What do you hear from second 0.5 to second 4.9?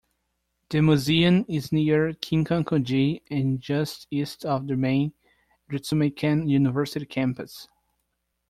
The museum is near Kinkaku-ji and just east of the